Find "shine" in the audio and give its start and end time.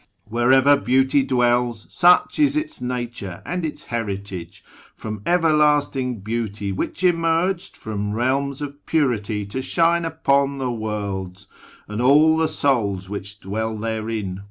9.61-10.03